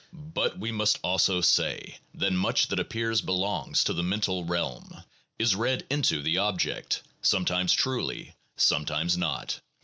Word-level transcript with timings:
But 0.33 0.57
we 0.57 0.71
must 0.71 0.97
also 1.03 1.41
say 1.41 1.99
that 2.15 2.33
much 2.33 2.69
that 2.69 2.79
appears 2.79 3.21
belongs 3.21 3.83
to 3.83 3.93
the 3.93 4.01
mental 4.01 4.43
realm, 4.43 5.03
is 5.37 5.53
read 5.55 5.85
into 5.91 6.23
the 6.23 6.39
object, 6.39 7.03
sometimes 7.21 7.71
truly, 7.71 8.33
sometimes 8.57 9.15
not. 9.15 9.59